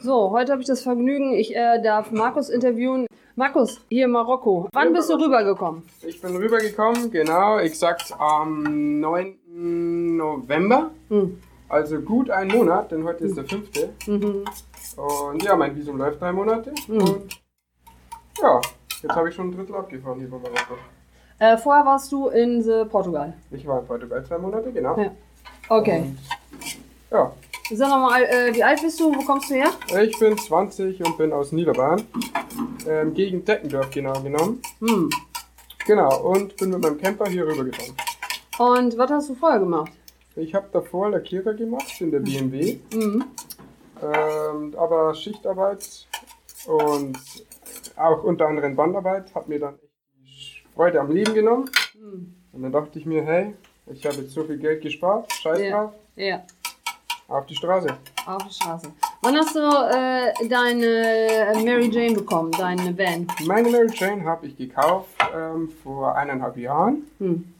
[0.00, 3.08] So, heute habe ich das Vergnügen, ich äh, darf Markus interviewen.
[3.34, 4.68] Markus, hier in Marokko.
[4.72, 5.82] Wann bist du rübergekommen?
[6.06, 10.16] Ich bin rübergekommen, genau, exakt am 9.
[10.16, 10.92] November.
[11.08, 11.40] Hm.
[11.68, 13.68] Also gut einen Monat, denn heute ist der 5.
[14.06, 14.44] Mhm.
[14.96, 16.72] Und ja, mein Visum läuft drei Monate.
[16.86, 17.00] Mhm.
[17.00, 17.40] Und
[18.40, 18.60] ja,
[19.02, 20.74] jetzt habe ich schon ein Drittel abgefahren hier bei Marokko.
[21.40, 23.34] Äh, vorher warst du in Portugal.
[23.50, 24.96] Ich war in Portugal zwei Monate, genau.
[24.96, 25.10] Ja.
[25.68, 25.98] Okay.
[25.98, 26.18] Und,
[27.10, 27.32] ja,
[27.70, 29.14] Sag nochmal, äh, wie alt bist du?
[29.14, 29.70] Wo kommst du her?
[30.02, 32.02] ich bin 20 und bin aus Niederbayern.
[32.86, 34.62] Ähm, gegen Deckendorf genau genommen.
[34.80, 35.10] Hm.
[35.86, 37.94] Genau, und bin mit meinem Camper hier rübergefahren.
[38.58, 39.92] Und was hast du vorher gemacht?
[40.36, 42.78] Ich habe davor Lackierer gemacht in der BMW.
[42.94, 43.24] Mhm.
[44.02, 46.06] Ähm, aber Schichtarbeit
[46.66, 47.18] und
[47.96, 51.70] auch unter anderem Bandarbeit hat mir dann echt die Freude am Leben genommen.
[51.92, 52.34] Hm.
[52.52, 53.54] Und dann dachte ich mir, hey,
[53.92, 55.70] ich habe jetzt so viel Geld gespart, scheiß Ja.
[55.70, 56.42] drauf, Ja,
[57.28, 57.88] auf die Straße.
[58.26, 58.92] auf der Straße.
[59.20, 63.26] Wann hast du äh, deine Mary Jane bekommen, deine Van?
[63.46, 67.06] Meine Mary Jane habe ich gekauft ähm, vor eineinhalb Jahren.
[67.18, 67.52] Hm.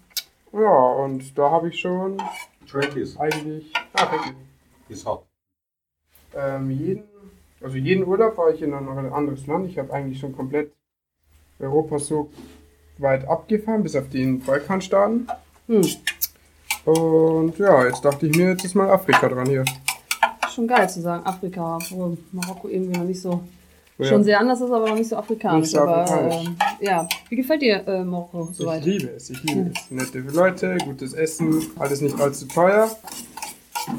[0.53, 0.70] Ja,
[1.05, 2.20] und da habe ich schon
[2.70, 4.33] Drink is, eigentlich ah, thank you.
[4.89, 5.25] is hot.
[6.34, 7.05] ähm, jeden,
[7.62, 9.69] also jeden Urlaub war ich in ein anderes Land.
[9.69, 10.73] Ich habe eigentlich schon komplett
[11.59, 12.31] Europa so
[12.97, 15.28] weit abgefahren, bis auf den Balkanstaaten.
[15.67, 15.83] Hm.
[16.84, 19.65] Und ja, jetzt dachte ich mir, jetzt ist mal Afrika dran hier.
[20.55, 23.41] Schon geil zu sagen, Afrika, obwohl Marokko irgendwie noch nicht so,
[23.98, 24.07] Ja.
[24.07, 25.61] schon sehr anders ist, aber noch nicht so afrikanisch.
[25.62, 28.84] Nicht so aber ähm, ja, wie gefällt dir äh, Marokko Ich soweit?
[28.84, 29.91] liebe es, ich liebe es.
[29.91, 32.91] Nette Leute, gutes Essen, alles nicht allzu teuer.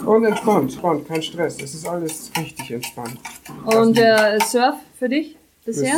[0.05, 1.57] Und entspannt, entspannt, kein Stress.
[1.61, 3.17] Es ist alles richtig entspannt.
[3.66, 5.35] Und der äh, Surf für dich
[5.66, 5.94] bisher?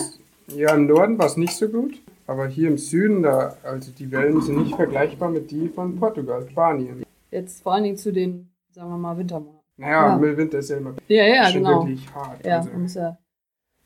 [0.47, 1.95] Das, ja, im Norden war es nicht so gut.
[2.31, 6.47] Aber hier im Süden, da, also die Wellen sind nicht vergleichbar mit die von Portugal,
[6.49, 7.03] Spanien.
[7.29, 9.59] Jetzt vor allen Dingen zu den, sagen wir mal, Wintermonaten.
[9.75, 10.37] Naja, Ja.
[10.37, 11.85] Winter ist ja immer Ja, ja, schon genau.
[11.85, 12.45] wirklich hart.
[12.45, 12.69] Ja, also.
[12.71, 13.17] man muss ja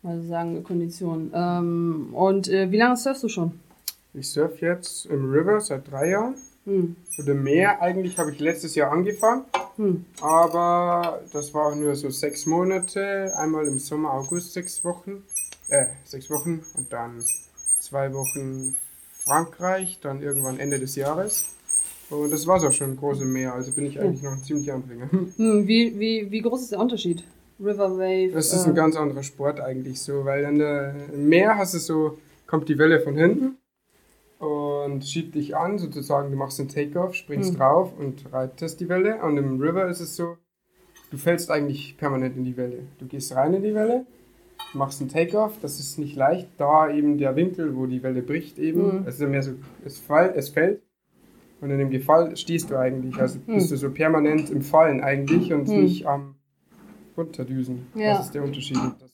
[0.04, 1.32] mal so sagen, Konditionen.
[1.34, 3.60] Ähm, und äh, wie lange surfst du schon?
[4.14, 6.36] Ich surfe jetzt im River seit drei Jahren.
[6.66, 6.96] Hm.
[7.18, 9.46] Oder mehr eigentlich habe ich letztes Jahr angefangen.
[9.78, 10.06] Hm.
[10.22, 13.34] Aber das war auch nur so sechs Monate.
[13.38, 15.24] Einmal im Sommer, August sechs Wochen.
[15.70, 16.64] Äh, sechs Wochen.
[16.78, 17.24] Und dann
[17.86, 18.76] zwei Wochen
[19.24, 20.00] Frankreich.
[20.02, 21.46] Dann irgendwann Ende des Jahres.
[22.10, 23.54] Und das war es auch schon große Meer.
[23.54, 25.10] Also bin ich eigentlich noch ein ziemlicher Anfänger.
[25.38, 27.24] Hm, wie, wie, wie groß ist der Unterschied?
[27.60, 28.32] River Wave?
[28.34, 30.26] Das ist äh, ein ganz anderer Sport eigentlich so.
[30.26, 33.58] Weil in der, im Meer hast du so, kommt die Welle von hinten.
[34.38, 37.58] Und schiebt dich an, sozusagen, du machst einen Takeoff, springst Hm.
[37.58, 39.22] drauf und reitest die Welle.
[39.24, 40.38] Und im River ist es so,
[41.10, 42.80] du fällst eigentlich permanent in die Welle.
[43.00, 44.06] Du gehst rein in die Welle,
[44.74, 48.60] machst einen Takeoff, das ist nicht leicht, da eben der Winkel, wo die Welle bricht
[48.60, 49.08] eben, Mhm.
[49.08, 49.52] es ist mehr so,
[49.86, 50.82] es, fall, es fällt
[51.62, 53.54] und in dem Gefall stehst du eigentlich, also Mhm.
[53.54, 55.84] bist du so permanent im Fallen eigentlich und Mhm.
[55.84, 56.36] nicht am
[57.18, 57.88] Runterdüsen.
[57.96, 58.10] Ja.
[58.18, 58.78] Das ist der Unterschied.
[58.84, 59.14] Ist,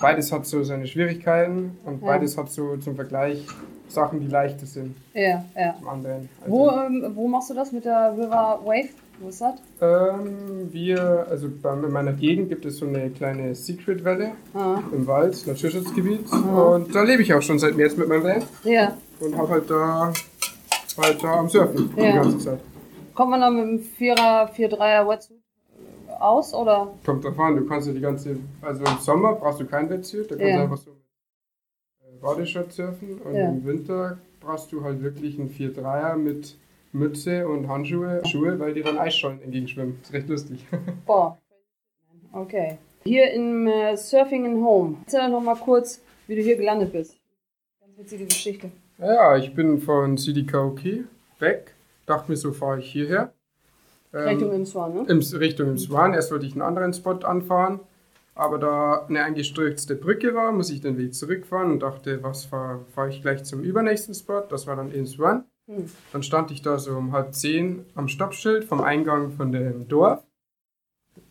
[0.00, 2.06] beides hat so seine Schwierigkeiten und Ja.
[2.08, 3.46] beides hat so zum Vergleich
[3.88, 5.76] Sachen, die leichter sind Ja, ja.
[5.78, 6.28] zum anderen.
[6.42, 8.88] Also, Wo, ähm, wo machst du das mit der River Wave?
[9.20, 9.54] Wo ist das?
[9.80, 15.06] Ähm, wir, also bei, in meiner Gegend gibt es so eine kleine Secret-Welle Ah, im
[15.06, 16.30] Wald, Naturschutzgebiet.
[16.32, 16.48] Mhm.
[16.50, 18.96] Und da lebe ich auch schon seit März mit meinem Van ja.
[19.20, 20.12] und habe halt da,
[21.00, 22.06] halt da am Surfen Ja.
[22.10, 22.60] die ganze Zeit.
[23.14, 25.38] Kommt man dann mit einem 4er, 4-3er Wetsuit
[26.08, 26.92] äh, aus oder?
[27.06, 30.30] Kommt drauf an, du kannst ja die ganze, also im Sommer brauchst du kein Wetsuit,
[30.30, 30.56] da kannst Ja.
[30.56, 30.98] du einfach so mit
[32.02, 33.48] äh, Bodyshot surfen und Ja.
[33.48, 36.56] im Winter brauchst du halt wirklich einen 4-3er mit
[36.94, 39.98] Mütze und Handschuhe, Schuhe, weil dir dann Eisschollen entgegenschwimmen.
[40.02, 40.64] ist recht lustig.
[41.06, 41.38] Boah.
[42.32, 42.78] Okay.
[43.04, 44.96] Hier im äh, Surfing in Home.
[45.04, 47.16] Erzähl doch noch mal kurz, wie du hier gelandet bist.
[47.80, 48.70] Ganz witzige Geschichte.
[48.98, 50.80] Ja, ich bin von CDKOK
[51.38, 51.74] weg.
[52.06, 53.32] Dachte mir, so fahre ich hierher.
[54.12, 55.04] Ähm, Richtung im Swan, ne?
[55.08, 56.14] im, Richtung im Swan.
[56.14, 57.80] Erst wollte ich einen anderen Spot anfahren.
[58.36, 62.80] Aber da eine eingestürzte Brücke war, muss ich den Weg zurückfahren und dachte, was fahre
[62.94, 64.42] fahr ich gleich zum übernächsten Spot?
[64.48, 65.44] Das war dann in Swan.
[65.66, 65.90] Hm.
[66.12, 70.22] Dann stand ich da so um halb zehn am Stoppschild vom Eingang von dem Dorf.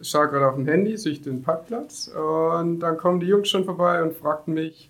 [0.02, 2.08] Schau gerade auf dem Handy, sehe ich den Parkplatz.
[2.08, 4.90] Und dann kommen die Jungs schon vorbei und fragten mich,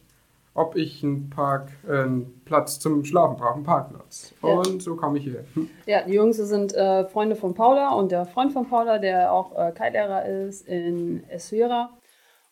[0.54, 4.34] ob ich einen, Park, äh, einen Platz zum Schlafen brauche, einen Parkplatz.
[4.42, 4.50] Ja.
[4.50, 5.46] Und so kam ich hierher.
[5.86, 9.58] Ja, die Jungs sind äh, Freunde von Paula und der Freund von Paula, der auch
[9.58, 11.90] äh, Kite-Lehrer ist in Essuera.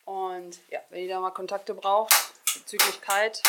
[0.05, 2.13] Und ja, wenn ihr da mal Kontakte braucht
[2.55, 3.39] bezüglich Kite,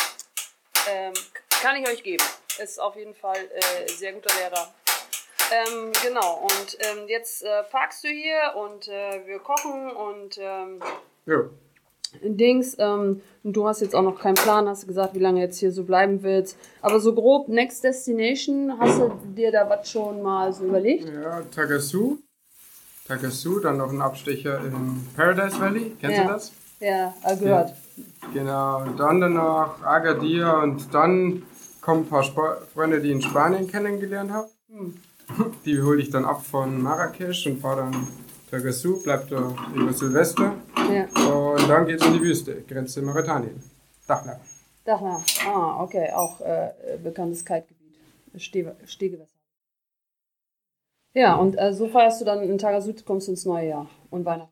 [0.89, 1.13] ähm,
[1.49, 2.23] kann ich euch geben.
[2.61, 4.67] Ist auf jeden Fall äh, sehr guter Lehrer.
[5.51, 10.79] Ähm, genau, und ähm, jetzt äh, parkst du hier und äh, wir kochen und ähm,
[11.25, 11.41] Ja.
[12.21, 12.75] Dings.
[12.79, 15.71] Ähm, du hast jetzt auch noch keinen Plan, hast du gesagt, wie lange jetzt hier
[15.71, 16.57] so bleiben willst.
[16.81, 21.09] Aber so grob, Next Destination, hast du dir da was schon mal so überlegt?
[21.09, 22.19] Ja, Tagasu.
[23.07, 25.95] Tagasu, dann noch ein Abstecher in Paradise Valley.
[25.99, 26.23] Kennst Ja.
[26.23, 26.51] du das?
[26.79, 27.73] Ja, gehört.
[28.33, 31.43] Genau, und dann danach Agadir und dann
[31.83, 34.49] kommen ein paar Spa Freunde, die ich in Spanien kennengelernt habe.
[35.65, 38.07] Die hole ich dann ab von Marrakesch und fahre dann
[38.49, 40.55] Tagasu, bleib da über Silvester
[40.91, 41.05] Ja.
[41.31, 43.61] und dann geht's in die Wüste, Grenze Mauretanien.
[44.07, 44.39] Dachlau.
[44.85, 45.23] Dachner.
[45.47, 46.71] Ah, okay, auch äh,
[47.01, 47.95] bekanntes Kitegebiet.
[48.37, 49.37] Steh Stehgewässer.
[51.13, 54.51] Ja, und äh, so feierst du dann in Tagasud, kommst ins neue Jahr und Weihnachten.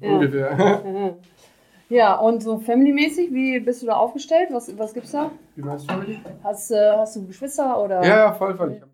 [0.00, 0.10] Ja.
[0.10, 1.18] Ungefähr.
[1.88, 4.48] Ja, und so family-mäßig, wie bist du da aufgestellt?
[4.50, 5.30] Was, was gibt's da?
[5.56, 6.18] Wie meinst du, Family?
[6.42, 8.02] Hast, äh, hast du Geschwister oder?
[8.02, 8.72] Ja, ja, voll, voll.
[8.72, 8.88] Ich hab,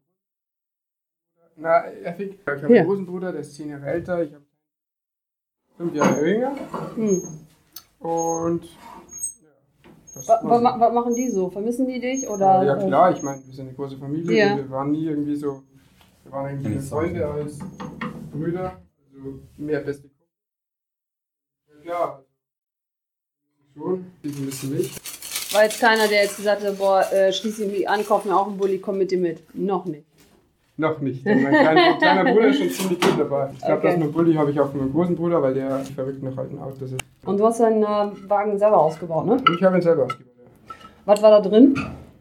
[1.57, 2.81] na, Effig, ich habe Ja.
[2.81, 4.23] einen großen Bruder, der ist zehn Jahre älter.
[4.23, 4.45] Ich habe
[5.77, 6.53] fünf Jahre jünger.
[6.97, 7.23] Hm.
[8.01, 8.71] Und ja,
[10.15, 11.51] Was, was, was machen die so?
[11.51, 12.29] Vermissen die dich?
[12.29, 14.37] Oder, ja, äh, klar, ich meine, wir sind eine große Familie.
[14.37, 14.57] Ja.
[14.57, 15.63] Wir waren nie irgendwie so,
[16.25, 17.59] wir waren irgendwie Keine Freunde als
[18.33, 18.81] Brüder.
[19.15, 20.27] Also mehr beste Kumpel.
[21.69, 22.25] Ja, klar.
[23.87, 24.93] Ein bisschen mich.
[25.53, 28.37] War jetzt keiner, der jetzt gesagt hat, boah, äh, schließ ihn wie an, kauf mir
[28.37, 29.39] auch einen Bulli, komm mit dir mit.
[29.55, 30.05] Noch nicht.
[30.77, 31.25] Noch nicht.
[31.27, 33.51] Denn mein kleiner, kleiner Bruder ist schon ziemlich gut dabei.
[33.55, 33.89] Ich glaube, Okay.
[33.93, 36.59] das mit Bulli habe ich auch von meinem großen Bruder, weil der verrückt nach alten
[36.59, 37.01] Autos ist.
[37.25, 39.39] Und du hast deinen äh, Wagen selber ausgebaut, ne?
[39.57, 40.33] Ich habe ihn selber ausgebaut.
[41.07, 41.75] Was war da drin?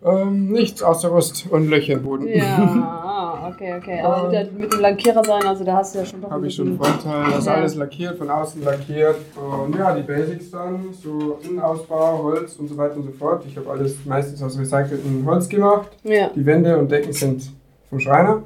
[0.04, 0.22] Ja.
[0.22, 2.28] Ähm, nichts außer Rost und Löcher im Boden.
[2.28, 2.58] Ja,
[3.58, 4.02] okay, okay.
[4.02, 6.48] Aber mit, der, mit dem Lackierer sein, also da hast du ja schon doch Habe
[6.48, 7.26] ich schon einen Vorteil.
[7.32, 7.54] Das ist Ja.
[7.54, 9.18] alles lackiert, von außen lackiert.
[9.36, 13.44] Und ja, die Basics dann, so Innenausbau, Holz und so weiter und so fort.
[13.48, 15.90] Ich habe alles meistens aus recyceltem Holz gemacht.
[16.04, 16.30] Ja.
[16.36, 17.52] Die Wände und Decken sind
[17.90, 18.44] vom Schreiner.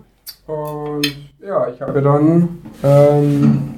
[0.47, 1.07] Und
[1.39, 3.73] ja, ich habe dann, ähm,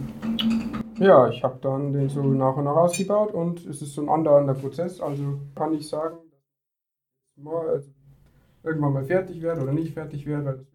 [1.00, 4.10] ja, ich habe dann den so nach und nach ausgebaut und es ist so ein
[4.10, 5.02] andauernder Prozess.
[5.02, 5.24] Also
[5.56, 6.18] kann ich sagen,
[7.36, 7.90] dass also
[8.64, 10.46] irgendwann mal fertig werde oder nicht fertig werde.
[10.46, 10.66] Weil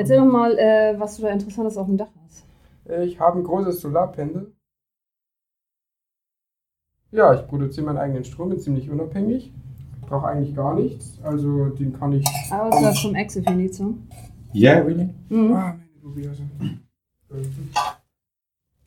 [0.00, 2.46] Erzähl doch mal, äh, was du da Interessantes auf dem Dach hast.
[2.86, 4.50] das, ich habe ein großes Solarpendel.
[7.10, 9.52] Ja, ich produziere meinen eigenen Strom, bin ziemlich unabhängig.
[10.00, 11.18] Brauche eigentlich gar nichts.
[11.22, 12.26] Also den kann ich.
[12.50, 13.98] Aber es ist vom Exif so.
[14.54, 15.10] Yeah, really?
[15.28, 15.52] Mhm.
[15.52, 16.44] Ah, meine Dubiose.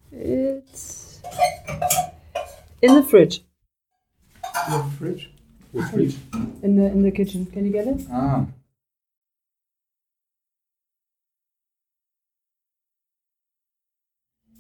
[0.10, 1.22] It's
[2.82, 3.42] in the fridge.
[4.68, 5.30] Ja, Fridge.
[5.74, 6.16] With fridge.
[6.64, 7.46] In the, in the kitchen.
[7.52, 8.08] Can you get it?
[8.10, 8.48] Ah.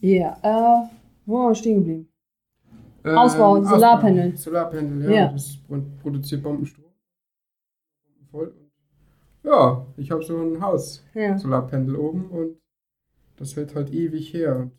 [0.03, 0.89] Ja, äh,
[1.25, 2.09] wo waren wir stehen geblieben?
[3.05, 4.33] Ähm, Ausbau, Solarpanel.
[4.33, 4.37] Ausbau.
[4.37, 5.11] Solarpanel, ja.
[5.11, 5.31] Ja.
[5.31, 6.85] Das pro- produziert Bombenstrom.
[8.31, 8.53] Voll.
[9.43, 11.37] Ja, ich habe so ein Haus, Ja.
[11.37, 12.57] Solarpanel oben und
[13.37, 14.69] das hält halt ewig her.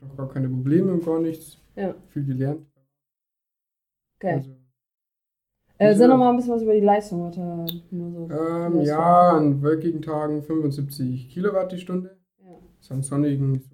[0.00, 1.58] Macht auch gar keine Probleme und gar nichts.
[1.76, 1.94] Ja.
[2.08, 2.66] Viel gelernt.
[4.16, 4.34] Okay.
[4.34, 4.50] Also,
[5.78, 7.40] Äh, sag noch mal ein bisschen was über die Leistung heute.
[7.90, 8.30] Nur so.
[8.30, 12.16] ähm, ja, an wolkigen Tagen 75 Kilowatt die Stunde.
[12.44, 12.56] Ja.
[12.80, 13.71] Ist an sonnigen so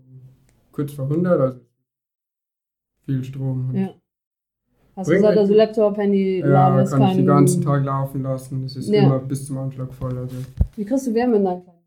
[0.78, 1.58] kurz vor 100, also
[3.04, 3.74] viel Strom.
[3.74, 3.94] Ja.
[4.94, 7.16] Hast du gesagt, also Laptop, Handy, Ja, Laden ist kann ich kein...
[7.16, 8.62] den ganzen Tag laufen lassen.
[8.62, 9.02] Das ist Ja.
[9.02, 10.16] immer bis zum Anschlag voll.
[10.16, 10.36] Also
[10.76, 11.78] Wie kriegst du Wärme in deinem kleinen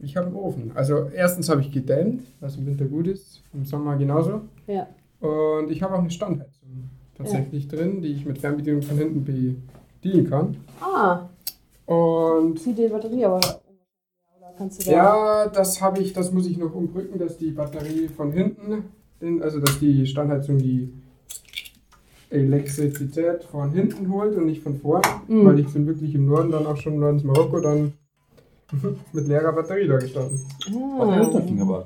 [0.00, 0.72] ich habe einen Ofen.
[0.74, 4.42] Also erstens habe ich gedämmt, was im Winter gut ist, im Sommer genauso.
[4.66, 4.86] Ja.
[5.20, 10.28] Und ich habe auch eine Standheizung tatsächlich drin, die ich mit Fernbedienung von hinten bedienen
[10.28, 10.56] kann.
[10.80, 11.28] Ah,
[11.86, 13.40] Und zieht die Batterie aber...
[14.56, 14.96] Kannst du da...
[14.96, 18.84] ja, das habe ich, das muss ich noch umbrücken, dass die Batterie von hinten,
[19.42, 20.92] also dass die Standheizung die
[22.30, 25.44] Elektrizität von hinten holt und nicht von vorne, Mhm.
[25.46, 27.92] weil ich bin wirklich im Norden dann auch schon ins Marokko dann
[29.12, 30.40] mit leerer Batterie da gestanden.
[30.72, 31.62] What are you talking Ah.
[31.62, 31.84] about?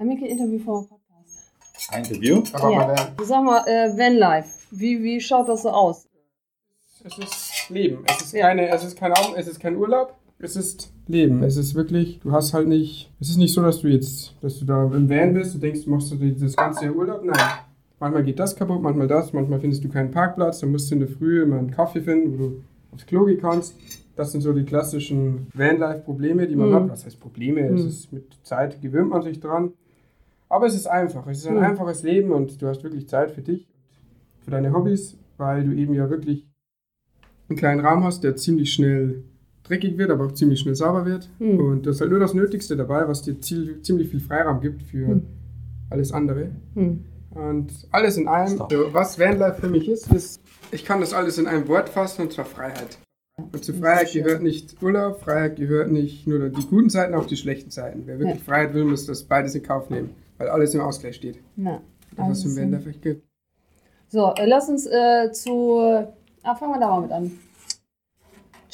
[0.00, 1.00] I make an interview for podcast.
[1.96, 2.42] Interview?
[2.54, 2.78] Aber Ja.
[2.86, 6.06] mal, sag mal, äh, Vanlife, wie, wie schaut das so aus?
[7.06, 8.02] es ist Leben.
[8.06, 8.46] Es ist, Ja.
[8.48, 10.14] keine, es, ist kein, es ist kein Urlaub.
[10.38, 11.42] Es ist Leben.
[11.42, 14.58] Es ist wirklich, du hast halt nicht, es ist nicht so, dass du jetzt, dass
[14.58, 17.22] du da im Van bist und denkst, du machst du das ganze Jahr Urlaub.
[17.24, 17.36] Nein.
[18.00, 21.00] Manchmal geht das kaputt, manchmal das, manchmal findest du keinen Parkplatz, dann musst du in
[21.00, 23.74] der Früh immer einen Kaffee finden, wo du aufs Klo gehen kannst.
[24.16, 26.74] Das sind so die klassischen Vanlife-Probleme, die man Mhm.
[26.74, 26.88] hat.
[26.90, 27.60] Was heißt Probleme?
[27.68, 27.88] Es Mhm.
[27.88, 29.72] ist mit Zeit gewöhnt man sich dran.
[30.48, 31.26] Aber es ist einfach.
[31.26, 31.62] Es ist ein Mhm.
[31.64, 33.66] einfaches Leben und du hast wirklich Zeit für dich,
[34.42, 36.46] für deine Hobbys, weil du eben ja wirklich
[37.48, 39.24] einen kleinen Raum hast, der ziemlich schnell
[39.64, 41.28] dreckig wird, aber auch ziemlich schnell sauber wird.
[41.38, 41.58] Mhm.
[41.60, 44.82] Und du hast halt nur das Nötigste dabei, was dir ziel- ziemlich viel Freiraum gibt
[44.82, 45.26] für Mhm.
[45.90, 46.50] alles andere.
[46.74, 47.04] Hm.
[47.30, 48.54] Und alles in einem.
[48.56, 48.72] Stop.
[48.72, 50.40] So, was Vanlife für mich ist, ist,
[50.70, 52.98] ich kann das alles in einem Wort fassen und zwar Freiheit.
[53.36, 57.36] Und zu Freiheit gehört nicht Urlaub, Freiheit gehört nicht nur die guten Seiten, auch die
[57.36, 58.02] schlechten Seiten.
[58.06, 58.44] Wer wirklich Ja.
[58.44, 61.38] Freiheit will, muss das beides in Kauf nehmen, weil alles im Ausgleich steht.
[61.56, 61.80] Das,
[62.16, 63.24] was also im Vanlife echt gibt.
[64.08, 65.76] So, äh, lass uns äh, zu.
[66.44, 67.32] Ah, fangen wir da mal mit an.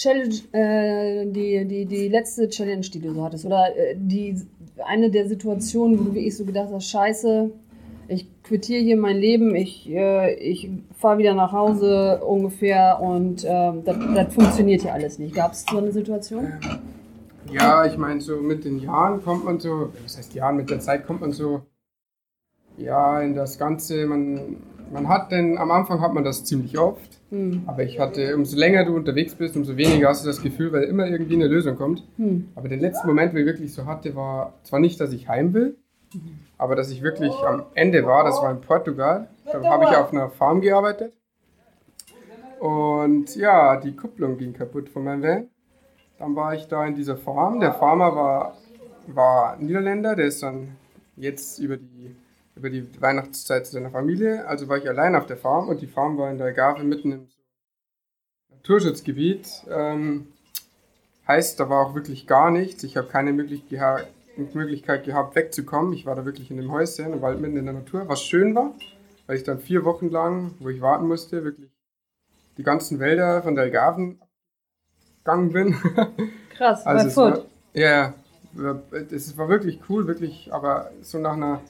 [0.00, 4.34] Challenge, äh, die, die, die letzte Challenge, die du so hattest, oder äh, die
[4.86, 7.50] eine der Situationen, wo du wirklich so gedacht hast, scheiße,
[8.08, 13.84] ich quittiere hier mein Leben, ich, äh, ich fahre wieder nach Hause ungefähr und ähm,
[13.84, 15.34] das, funktioniert hier alles nicht.
[15.34, 16.50] Gab es so eine Situation?
[17.52, 20.80] Ja, ich meine, so mit den Jahren kommt man so, was heißt Jahren, mit der
[20.80, 21.60] Zeit kommt man so,
[22.78, 24.56] ja, in das Ganze, man,
[24.90, 27.62] man hat denn, am Anfang hat man das ziemlich oft, Hm.
[27.66, 30.82] aber ich hatte, umso länger du unterwegs bist, umso weniger hast du das Gefühl, weil
[30.82, 32.02] immer irgendwie eine Lösung kommt.
[32.16, 32.48] Hm.
[32.56, 35.54] Aber den letzten Moment, wo ich wirklich so hatte, war zwar nicht, dass ich heim
[35.54, 35.76] will,
[36.58, 39.28] aber dass ich wirklich am Ende war, das war in Portugal.
[39.44, 41.12] Da habe ich auf einer Farm gearbeitet.
[42.58, 45.48] Und ja, die Kupplung ging kaputt von meinem Van.
[46.18, 47.60] Dann war ich da in dieser Farm.
[47.60, 48.56] Der Farmer war,
[49.06, 50.76] war Niederländer, der ist dann
[51.16, 52.14] jetzt über die,
[52.60, 54.46] über die Weihnachtszeit zu seiner Familie.
[54.46, 57.12] Also war ich allein auf der Farm und die Farm war in der Agave mitten
[57.12, 57.28] im
[58.50, 59.64] Naturschutzgebiet.
[59.70, 60.28] Ähm,
[61.26, 62.84] heißt, da war auch wirklich gar nichts.
[62.84, 64.00] Ich habe keine Möglich geha
[64.36, 65.92] Möglichkeit gehabt, wegzukommen.
[65.92, 68.54] Ich war da wirklich in dem Häuschen, im Wald mitten in der Natur, was schön
[68.54, 68.74] war,
[69.26, 71.70] weil ich dann vier Wochen lang, wo ich warten musste, wirklich
[72.56, 74.20] die ganzen Wälder von der Algarven
[75.18, 75.74] gegangen bin.
[76.56, 77.46] Krass, Also war, Foot.
[77.74, 78.14] ja,
[79.10, 81.60] es war wirklich cool, wirklich, aber so nach einer,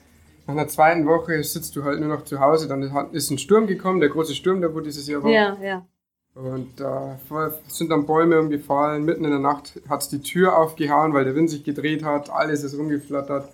[0.47, 2.81] nach einer zweiten Woche sitzt du halt nur noch zu Hause, dann
[3.11, 5.31] ist ein Sturm gekommen, der große Sturm, der wo dieses Jahr war.
[5.31, 5.85] Ja, ja.
[6.33, 7.19] Und da
[7.67, 11.35] sind dann Bäume umgefallen, mitten in der Nacht hat es die Tür aufgehauen, weil der
[11.35, 13.49] Wind sich gedreht hat, alles ist rumgeflattert.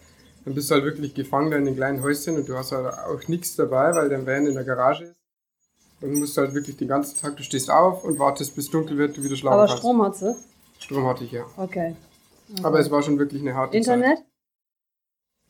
[0.45, 2.85] Dann bist du halt wirklich gefangen da in den kleinen Häuschen und du hast halt
[2.85, 5.19] auch nichts dabei, weil dein Van in der Garage ist.
[5.99, 8.97] Dann musst du halt wirklich den ganzen Tag, du stehst auf und wartest bis dunkel
[8.97, 9.79] wird, du wieder schlafen Aber kannst.
[9.79, 10.35] Strom hat sie.
[10.79, 11.43] Strom hatte ich ja.
[11.57, 11.95] Okay.
[12.61, 13.79] Aber es war schon wirklich eine harte Zeit.
[13.79, 14.19] Internet?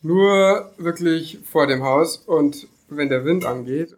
[0.02, 3.98] Nur wirklich vor dem Haus und wenn der Wind angeht,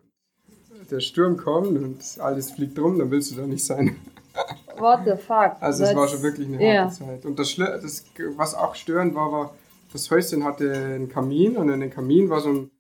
[0.90, 3.96] der Sturm kommt und alles fliegt rum, dann willst du da nicht sein.
[4.78, 5.58] What the fuck?
[5.60, 6.90] Also es war schon wirklich eine harte Ja.
[6.90, 7.26] Zeit.
[7.26, 8.06] Und das, das,
[8.38, 9.54] was auch störend war, war,
[9.92, 12.72] das Häuschen hatte einen Kamin und in den Kamin war so ein,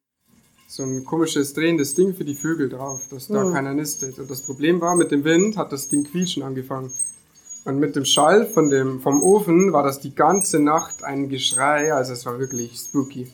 [0.68, 3.54] so ein komisches drehendes Ding für die Vögel drauf, dass da Hm.
[3.54, 4.18] keiner nistet.
[4.18, 6.92] Und das Problem war, mit dem Wind hat das Ding quietschen angefangen.
[7.70, 11.94] Und mit dem Schall von dem, vom Ofen war das die ganze Nacht ein Geschrei,
[11.94, 13.32] also es war wirklich spooky.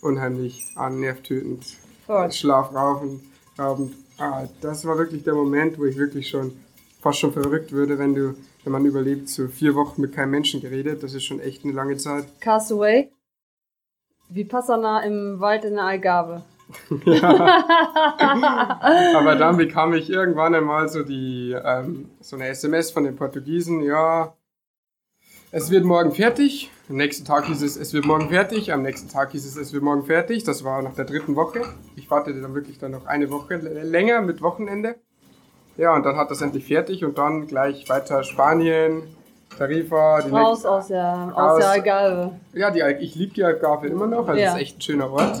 [0.00, 1.66] Unheimlich, nervtötend.
[2.06, 2.30] Voll.
[2.30, 3.22] Schlafraubend.
[3.58, 3.96] raubend.
[4.16, 6.52] Ah, das war wirklich der Moment, wo ich wirklich schon
[7.00, 10.60] fast schon verrückt würde, wenn du, wenn man überlebt, so vier Wochen mit keinem Menschen
[10.60, 11.02] geredet.
[11.02, 12.26] Das ist schon echt eine lange Zeit.
[12.40, 13.10] Castaway?
[14.28, 16.44] Wie Passana im Wald in der Algarve.
[19.14, 23.80] Aber dann bekam ich irgendwann einmal so die ähm, so eine SMS von den Portugiesen,
[23.82, 24.34] ja,
[25.50, 26.70] es wird morgen fertig.
[26.88, 28.72] Am nächsten Tag hieß es, es wird morgen fertig.
[28.72, 30.42] Am nächsten Tag hieß es, es wird morgen fertig.
[30.42, 31.62] Das war nach der dritten Woche.
[31.94, 34.96] Ich wartete dann wirklich dann noch eine Woche länger mit Wochenende.
[35.76, 39.02] Ja, und dann hat das endlich fertig und dann gleich weiter Spanien,
[39.56, 41.58] Tarifa, die Raus aus der, aus Raus.
[41.60, 42.32] der Algarve.
[42.52, 44.54] Ja, die, ich liebe die Algarve immer noch, also Ja.
[44.54, 45.40] ist echt ein schöner Ort.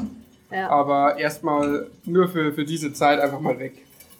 [0.50, 0.68] Ja.
[0.70, 3.74] Aber erstmal nur für, für diese Zeit einfach mal weg.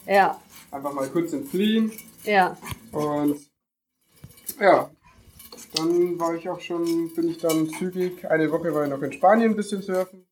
[0.06, 0.40] Ja.
[0.70, 1.92] Einfach mal kurz entfliehen
[2.24, 2.56] Ja.
[2.92, 3.36] und
[4.60, 4.90] ja,
[5.76, 9.12] dann war ich auch schon, bin ich dann zügig, eine Woche war ich noch in
[9.12, 10.26] Spanien ein bisschen surfen.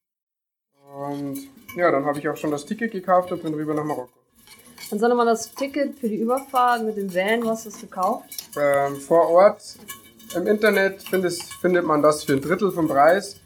[0.95, 1.39] Und
[1.77, 4.13] ja, dann habe ich auch schon das Ticket gekauft und bin rüber nach Marokko.
[4.91, 8.25] Dann soll mal das Ticket für die Überfahrt mit dem Van, was hast du gekauft?
[8.61, 9.63] Ähm, vor Ort
[10.37, 13.41] im Internet findet, findet man das für ein Drittel vom Preis,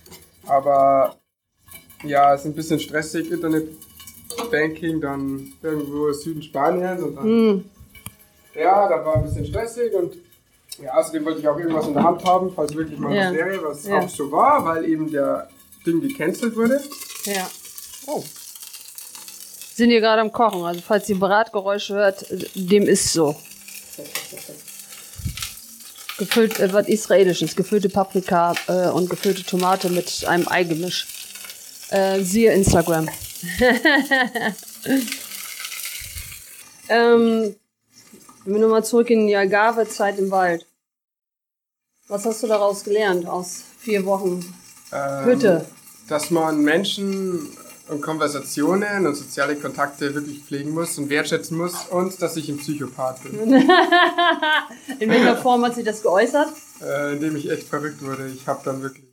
[0.47, 1.17] aber
[2.08, 7.64] ja, es ist ein bisschen stressig, Internetbanking, dann irgendwo im Süden Spaniens und dann Hm.
[8.54, 10.14] Ja, da war ein bisschen stressig und
[10.82, 13.26] ja, außerdem wollte ich auch irgendwas in der Hand haben, falls wirklich mal Ja.
[13.30, 13.98] was wäre, was Ja.
[14.00, 15.48] auch so war, weil eben der
[15.86, 16.80] Ding gecancelt wurde.
[17.25, 17.48] Ja.
[18.06, 18.22] Oh.
[19.75, 23.36] Sind hier gerade am Kochen, also falls ihr Bratgeräusche hört, dem ist so.
[26.18, 31.06] Gefüllt, äh, was Israelisches, gefüllte Paprika äh, und gefüllte Tomate mit einem Eigemisch.
[31.90, 33.09] Äh, siehe Instagram.
[36.88, 37.55] ähm,
[38.45, 40.66] wenn wir nochmal zurück in die Algarve-Zeit im Wald.
[42.09, 44.45] Was hast du daraus gelernt aus vier Wochen
[44.93, 45.66] Ähm, Hütte?
[46.09, 47.49] Dass man Menschen
[47.88, 52.59] und Konversationen und soziale Kontakte wirklich pflegen muss und wertschätzen muss und dass ich ein
[52.59, 53.35] Psychopath bin,
[55.00, 56.49] In welcher Form hat sich das geäußert?
[56.83, 58.28] äh, indem ich echt verrückt wurde.
[58.28, 59.05] Ich habe dann wirklich,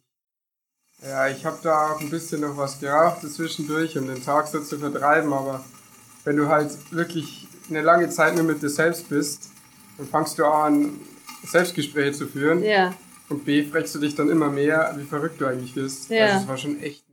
[1.08, 4.60] ja, ich habe da auch ein bisschen noch was geraucht zwischendurch, um den Tag so
[4.62, 5.64] zu vertreiben, aber
[6.24, 9.50] wenn du halt wirklich eine lange Zeit nur mit dir selbst bist,
[9.98, 11.00] dann fangst du an,
[11.46, 12.64] Selbstgespräche zu führen.
[12.64, 12.94] Ja.
[13.30, 16.10] Und B, fragst du dich dann immer mehr, wie verrückt du eigentlich bist.
[16.10, 16.26] Ja.
[16.26, 17.04] Also es war schon echt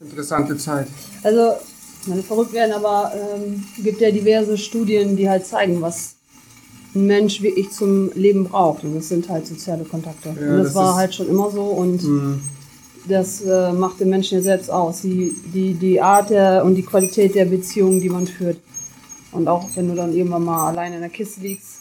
[0.00, 0.88] eine interessante Zeit.
[1.22, 1.54] Also,
[2.02, 6.16] ich meine, verrückt werden, aber ähm, gibt ja diverse Studien, die halt zeigen, was
[6.94, 8.84] ein Mensch wirklich zum Leben braucht.
[8.84, 10.28] Und das sind halt soziale Kontakte.
[10.28, 12.42] Ja, und das, das war halt schon immer so und Mhm.
[13.08, 15.02] Das äh, macht den Menschen ja selbst aus.
[15.02, 18.58] Die, die, die Art der, und die Qualität der Beziehung, die man führt.
[19.32, 21.80] Und auch wenn du dann irgendwann mal alleine in der Kiste liegst,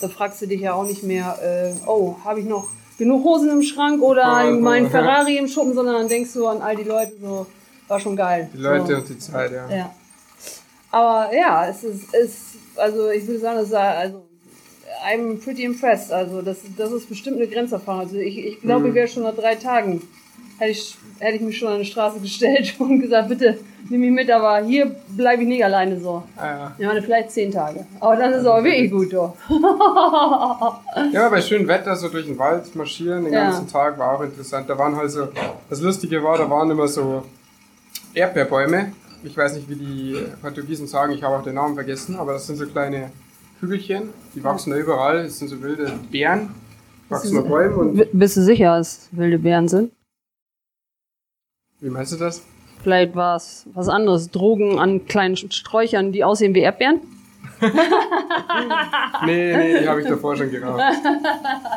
[0.00, 3.50] da fragst du dich ja auch nicht mehr, äh, oh, habe ich noch genug Hosen
[3.50, 4.90] im Schrank oder Oh, oh, mein ja.
[4.90, 7.46] Ferrari im Schuppen, sondern dann denkst du an all die Leute so,
[7.88, 8.48] war schon geil.
[8.52, 8.94] Die Leute so.
[8.96, 9.68] und die Zeit, ja.
[9.74, 9.94] Ja.
[10.90, 12.36] Aber ja, es ist, ist
[12.76, 14.22] also ich würde sagen, das ist also
[15.06, 16.12] I'm pretty impressed.
[16.12, 18.00] Also das, das ist bestimmt eine Grenzerfahrung.
[18.02, 18.88] Also ich, ich glaube, Mhm.
[18.88, 20.02] ich wäre schon nach drei Tagen,
[20.60, 24.10] hätte ich, hätte ich mich schon an die Straße gestellt und gesagt, bitte nimm mich
[24.12, 26.22] mit, aber hier bleibe ich nicht alleine so.
[26.36, 26.72] Ah, ja.
[26.78, 27.84] Ich meine, vielleicht zehn Tage.
[27.98, 29.34] Aber dann ist es auch wirklich gut, doch.
[31.12, 33.50] Ja, bei schönem Wetter so durch den Wald marschieren den Ja.
[33.50, 34.68] ganzen Tag war auch interessant.
[34.68, 35.28] Da waren halt so,
[35.68, 37.24] das Lustige war, da waren immer so
[38.14, 38.92] Erdbeerbäume.
[39.24, 42.46] Ich weiß nicht, wie die Portugiesen sagen, ich habe auch den Namen vergessen, aber das
[42.46, 43.10] sind so kleine
[43.60, 45.24] Hügelchen, die wachsen da überall.
[45.24, 46.54] Das sind so wilde Beeren,
[47.08, 48.06] wachsen auf Bäumen und.
[48.12, 49.90] Bist du sicher, dass wilde Bären sind?
[51.80, 52.42] Wie meinst du das?
[52.82, 54.30] Vielleicht war es was anderes.
[54.30, 57.00] Drogen an kleinen Sträuchern, die aussehen wie Erdbeeren?
[59.26, 60.82] Nee, nee, die habe ich davor schon geraucht.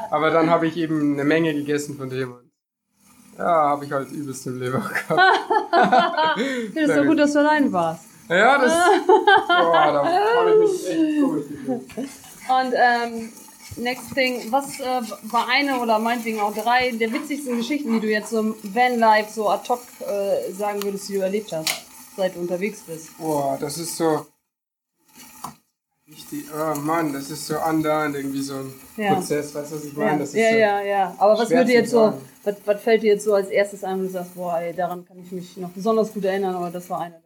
[0.10, 2.36] Aber dann habe ich eben eine Menge gegessen von dem.
[3.38, 5.22] Ja, habe ich halt übelst im Leber gehabt.
[6.74, 8.06] Das ist doch gut, dass du allein warst.
[8.30, 8.74] Ja, das.
[9.48, 11.82] Boah, da habe ich mich echt komisch gefühlt.
[11.98, 13.30] Und ähm,
[13.78, 18.08] next thing, was äh, war eine oder meinetwegen auch drei der witzigsten Geschichten, die du
[18.08, 21.70] jetzt so im Vanlife so ad hoc äh, sagen würdest, die du erlebt hast,
[22.16, 23.18] seit du unterwegs bist?
[23.18, 24.26] Boah, das ist so.
[26.08, 29.16] Richtig, oh Mann, das ist so andauernd irgendwie so ein Ja.
[29.16, 30.20] Prozess, weißt du, was ich Ja, meine?
[30.20, 31.16] Das ist ja, so, ja, ja.
[31.18, 34.08] Aber was würde jetzt so, was, was fällt dir jetzt so als erstes ein, wenn
[34.08, 37.00] du sagst, boah, ey, daran kann ich mich noch besonders gut erinnern, aber das war
[37.00, 37.24] eine der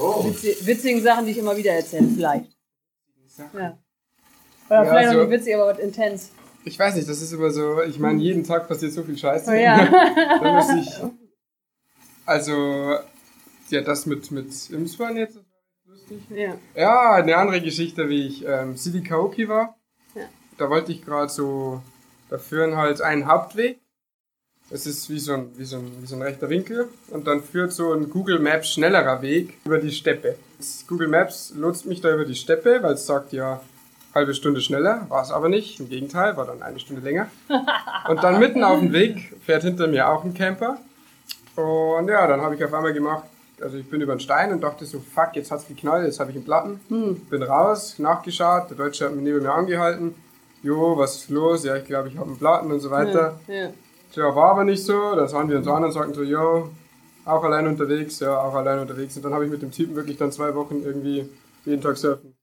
[0.00, 0.22] Oh.
[0.24, 2.57] witzi- witzigen Sachen, die ich immer wieder erzähle, vielleicht.
[3.38, 3.58] Sachen.
[3.60, 3.78] Ja.
[4.68, 6.30] Oder Ja, vielleicht so- noch nicht witzig, aber was intens.
[6.64, 9.50] Ich weiß nicht, das ist immer so, ich meine, jeden Tag passiert so viel Scheiße.
[9.50, 9.86] Oh ja.
[10.42, 11.00] da muss ich.
[12.26, 12.98] Also,
[13.70, 16.18] ja, das mit, mit Imswan jetzt, das war lustig.
[16.30, 16.54] ja.
[16.74, 19.78] Ja, eine andere Geschichte, wie ich ähm, City Kaoki war.
[20.14, 20.22] Ja.
[20.58, 21.80] Da wollte ich gerade so,
[22.28, 23.78] da führen halt einen Hauptweg.
[24.70, 26.88] Es ist wie so, ein, wie, so ein, wie so ein rechter Winkel.
[27.08, 30.36] Und dann führt so ein Google Maps schnellerer Weg über die Steppe.
[30.88, 33.60] Google Maps lotst mich da über die Steppe, weil es sagt ja
[34.14, 35.06] halbe Stunde schneller.
[35.08, 35.78] War es aber nicht.
[35.80, 37.28] Im Gegenteil, war dann eine Stunde länger.
[38.08, 40.78] Und dann mitten auf dem Weg fährt hinter mir auch ein Camper.
[41.56, 43.24] Und ja, dann habe ich auf einmal gemacht,
[43.60, 46.30] also ich bin über den Stein und dachte so, fuck, jetzt hat's geknallt, jetzt habe
[46.30, 46.80] ich einen Platten.
[47.28, 50.14] Bin raus, nachgeschaut, der Deutsche hat mich neben mir angehalten.
[50.62, 51.64] Jo, was ist los?
[51.64, 53.38] Ja, ich glaube, ich habe einen Platten und so weiter.
[53.46, 53.70] Ja.
[54.12, 55.14] Tja, war aber nicht so.
[55.14, 56.70] Da sahen wir uns an und sagten so, jo,
[57.28, 59.16] auch allein unterwegs, ja, auch allein unterwegs.
[59.16, 61.28] Und dann habe ich mit dem Typen wirklich dann zwei Wochen irgendwie
[61.64, 62.34] jeden Tag surfen.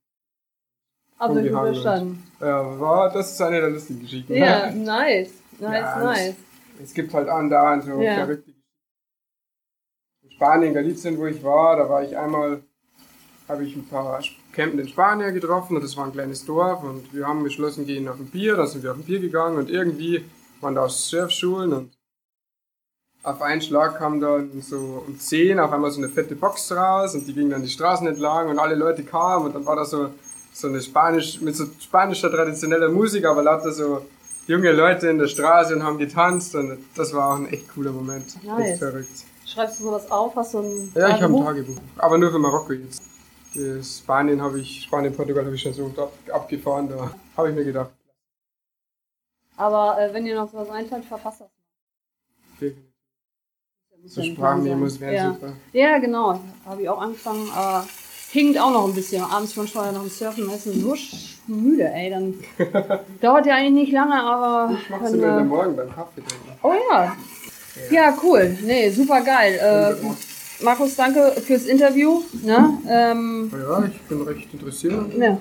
[1.17, 2.23] Aber verstanden.
[2.39, 4.33] Ja, war, das ist eine der lustigen Geschichten.
[4.35, 5.29] Ja, nice.
[5.59, 6.35] Nice, Ja, nice.
[6.83, 8.13] Es gibt halt andauernd so Ja.
[8.15, 8.51] verrückte
[10.23, 12.61] In Spanien, Galicien, wo ich war, da war ich einmal,
[13.47, 14.21] habe ich ein paar
[14.51, 18.19] campenden Spanier getroffen und das war ein kleines Dorf und wir haben beschlossen, gehen auf
[18.19, 20.25] ein Bier, da sind wir auf ein Bier gegangen und irgendwie
[20.61, 21.94] waren da Surfschulen und
[23.25, 27.15] auf einen Schlag kam dann so um 10 auf einmal so eine fette Box raus
[27.15, 29.83] und die ging dann die Straßen entlang und alle Leute kamen und dann war da
[29.85, 30.11] so,
[30.53, 34.05] so eine Spanisch, mit so spanischer traditioneller Musik, aber lauter so
[34.47, 37.91] junge Leute in der Straße und haben getanzt und das war auch ein echt cooler
[37.91, 38.41] Moment.
[38.43, 38.69] Nice.
[38.71, 39.25] Echt verrückt.
[39.45, 40.35] Schreibst du sowas auf?
[40.35, 41.45] Hast du ein Ja, ich habe ein Tagebuch?
[41.45, 41.77] Tagebuch.
[41.97, 43.01] Aber nur für Marokko jetzt.
[43.53, 47.55] Für Spanien habe ich, Spanien, Portugal habe ich schon so ab, abgefahren, da habe ich
[47.55, 47.91] mir gedacht.
[49.57, 51.49] Aber äh, wenn dir noch sowas einfällt, verfasst das.
[52.59, 52.84] definitiv.
[54.07, 55.33] So ja Sprachmemos wären sein.
[55.33, 55.53] super.
[55.73, 55.91] Ja.
[55.91, 56.39] ja, genau.
[56.65, 57.85] Habe ich auch angefangen, aber
[58.31, 59.23] hinkt auch noch ein bisschen.
[59.23, 60.95] Abends manchmal nach dem Surfen ist man so
[61.47, 62.09] müde, ey.
[62.09, 62.33] Dann
[63.21, 64.73] dauert ja eigentlich nicht lange, aber.
[64.73, 66.59] Ich mach's immer äh, Morgen beim Kaffee trinken.
[66.63, 67.15] oh ja.
[67.91, 68.57] Ja, cool.
[68.63, 69.59] Nee, super geil.
[69.61, 72.21] Äh, Markus, danke fürs Interview.
[72.41, 72.77] Ne?
[72.87, 75.13] Ähm, Ja, ich bin recht interessiert.
[75.17, 75.37] Ja.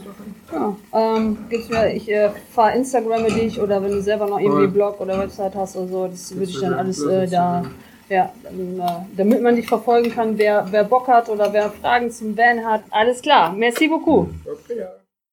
[0.52, 4.66] Ja, ähm, gibt's mir, ich äh, fahr Instagramme dich oder wenn du selber noch irgendwie.
[4.66, 7.70] Blog oder Website hast oder so, das würde ich dann wäre alles äh, da, sehen.
[8.08, 8.32] Ja,
[9.16, 12.82] damit man dich verfolgen kann, wer, wer Bock hat oder wer Fragen zum Van hat.
[12.90, 14.28] Alles klar, merci beaucoup.
[14.44, 15.03] Okay, ja.